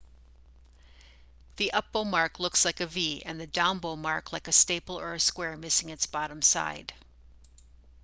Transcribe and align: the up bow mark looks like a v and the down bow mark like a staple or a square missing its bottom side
the 1.57 1.71
up 1.73 1.91
bow 1.91 2.03
mark 2.03 2.39
looks 2.39 2.65
like 2.65 2.79
a 2.79 2.87
v 2.87 3.21
and 3.23 3.39
the 3.39 3.45
down 3.45 3.77
bow 3.77 3.95
mark 3.95 4.33
like 4.33 4.47
a 4.47 4.51
staple 4.51 4.99
or 4.99 5.13
a 5.13 5.19
square 5.19 5.55
missing 5.55 5.89
its 5.89 6.07
bottom 6.07 6.41
side 6.41 6.91